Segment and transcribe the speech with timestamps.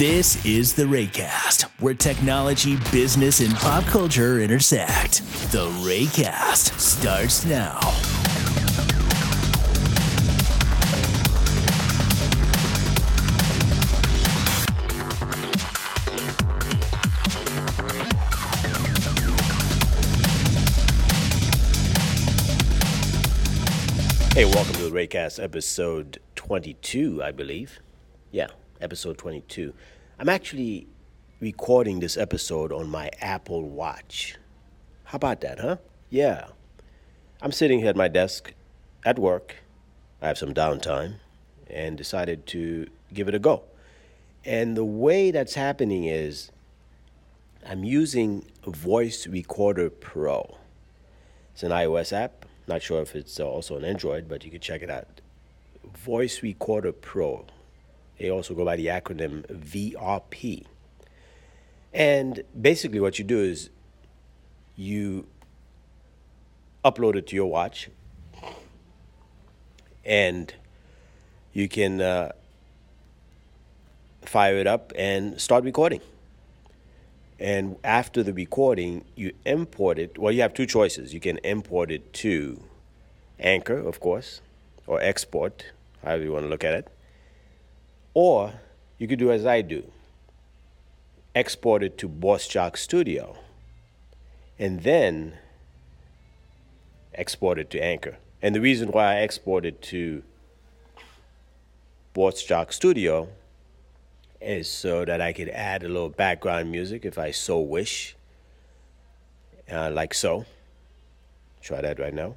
[0.00, 5.20] This is the Raycast, where technology, business, and pop culture intersect.
[5.52, 7.78] The Raycast starts now.
[24.32, 27.80] Hey, welcome to the Raycast episode 22, I believe.
[28.30, 28.46] Yeah,
[28.80, 29.72] episode 22.
[30.18, 30.86] I'm actually
[31.40, 34.36] recording this episode on my Apple Watch.
[35.04, 35.76] How about that, huh?
[36.08, 36.48] Yeah.
[37.42, 38.52] I'm sitting here at my desk
[39.04, 39.56] at work.
[40.20, 41.14] I have some downtime
[41.68, 43.62] and decided to give it a go.
[44.44, 46.50] And the way that's happening is
[47.66, 50.58] I'm using Voice Recorder Pro.
[51.52, 52.46] It's an iOS app.
[52.66, 55.20] Not sure if it's uh, also an Android, but you can check it out.
[55.94, 57.46] Voice Recorder Pro.
[58.20, 60.66] They also go by the acronym VRP.
[61.94, 63.70] And basically, what you do is
[64.76, 65.26] you
[66.84, 67.88] upload it to your watch,
[70.04, 70.52] and
[71.54, 72.32] you can uh,
[74.20, 76.02] fire it up and start recording.
[77.38, 80.18] And after the recording, you import it.
[80.18, 81.14] Well, you have two choices.
[81.14, 82.62] You can import it to
[83.38, 84.42] Anchor, of course,
[84.86, 85.64] or export,
[86.04, 86.88] however you want to look at it.
[88.14, 88.54] Or
[88.98, 89.84] you could do as I do
[91.34, 93.36] export it to Boss Jock Studio
[94.58, 95.34] and then
[97.14, 98.18] export it to Anchor.
[98.42, 100.22] And the reason why I export it to
[102.14, 103.28] Boss Jock Studio
[104.40, 108.16] is so that I could add a little background music if I so wish,
[109.70, 110.46] uh, like so.
[111.62, 112.34] Try that right now.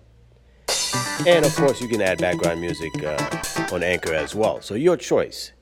[1.25, 4.61] And of course, you can add background music uh, on Anchor as well.
[4.61, 5.53] So, your choice.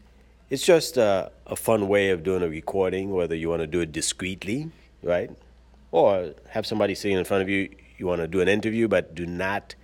[0.52, 3.80] It's just a, a fun way of doing a recording, whether you want to do
[3.80, 4.70] it discreetly,
[5.02, 5.32] right?
[5.92, 9.16] Or have somebody sitting in front of you, you want to do an interview, but
[9.16, 9.76] do not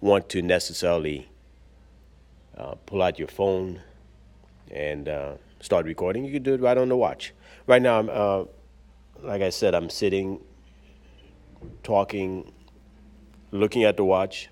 [0.00, 1.28] want to necessarily
[2.56, 3.82] uh, pull out your phone
[4.70, 6.24] and uh, start recording.
[6.24, 7.34] You can do it right on the watch.
[7.66, 8.44] Right now, I'm, uh,
[9.22, 10.40] like I said, I'm sitting,
[11.82, 12.50] talking,
[13.50, 14.48] looking at the watch.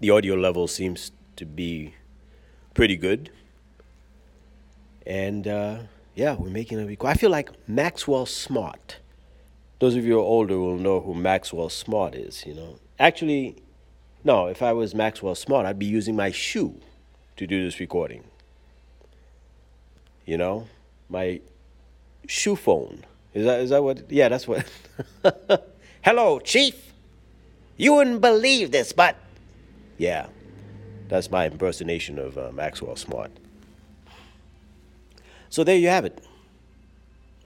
[0.00, 1.94] The audio level seems to be
[2.74, 3.30] pretty good.
[5.06, 5.78] And uh,
[6.14, 7.08] yeah, we're making a record.
[7.08, 8.98] I feel like Maxwell Smart.
[9.78, 12.78] Those of you who are older will know who Maxwell Smart is, you know.
[12.98, 13.56] Actually,
[14.24, 16.80] no, if I was Maxwell Smart, I'd be using my shoe
[17.36, 18.24] to do this recording.
[20.24, 20.66] You know,
[21.08, 21.40] my
[22.26, 23.04] shoe phone.
[23.34, 24.10] Is that is that what?
[24.10, 24.66] Yeah, that's what.
[26.02, 26.74] Hello, Chief.
[27.76, 29.16] You wouldn't believe this, but
[29.98, 30.26] yeah,
[31.08, 33.30] that's my impersonation of uh, Maxwell Smart.
[35.56, 36.20] So there you have it.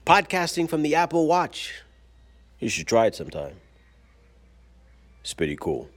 [0.05, 1.81] Podcasting from the Apple Watch.
[2.59, 3.55] You should try it sometime.
[5.21, 5.89] It's pretty cool.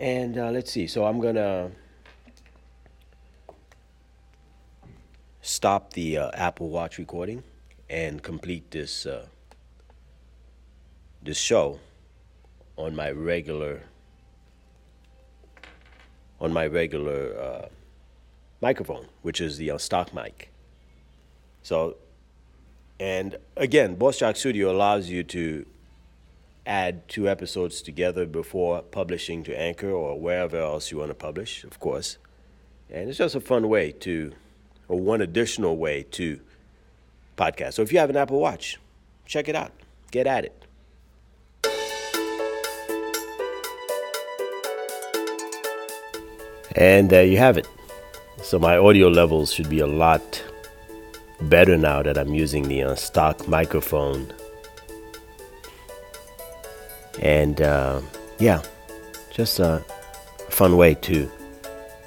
[0.00, 0.88] And uh, let's see.
[0.88, 1.70] So I'm gonna
[5.42, 7.44] stop the uh, Apple Watch recording
[7.88, 9.26] and complete this uh,
[11.22, 11.78] this show
[12.76, 13.84] on my regular
[16.40, 17.68] on my regular uh,
[18.60, 20.50] microphone, which is the uh, stock mic.
[21.64, 21.96] So,
[23.00, 25.64] and again, Boss Jock Studio allows you to
[26.66, 31.64] add two episodes together before publishing to Anchor or wherever else you want to publish,
[31.64, 32.18] of course.
[32.90, 34.32] And it's just a fun way to,
[34.88, 36.38] or one additional way to
[37.38, 37.72] podcast.
[37.74, 38.78] So if you have an Apple Watch,
[39.24, 39.72] check it out.
[40.10, 40.60] Get at it.
[46.76, 47.66] And there you have it.
[48.42, 50.44] So my audio levels should be a lot
[51.48, 54.32] better now that I'm using the uh, stock microphone.
[57.20, 58.00] And uh,
[58.38, 58.62] yeah,
[59.30, 59.84] just a
[60.48, 61.30] fun way to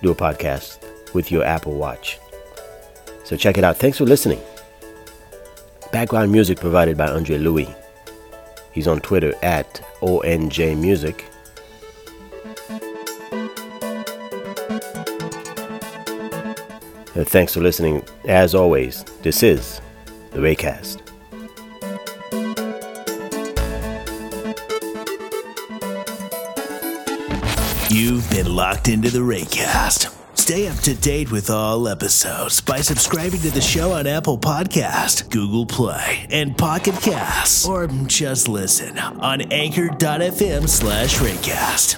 [0.02, 0.84] do a podcast
[1.14, 2.20] with your Apple Watch.
[3.24, 3.78] So check it out.
[3.78, 4.42] Thanks for listening.
[5.92, 7.68] Background music provided by Andre Louis.
[8.72, 11.26] He's on Twitter at ONJ Music.
[17.18, 18.04] And thanks for listening.
[18.26, 19.82] As always, this is
[20.30, 21.02] the Raycast.
[27.90, 30.14] You've been locked into the Raycast.
[30.38, 35.32] Stay up to date with all episodes by subscribing to the show on Apple Podcast,
[35.32, 41.98] Google Play, and Pocket Casts, or just listen on anchor.fm slash Raycast.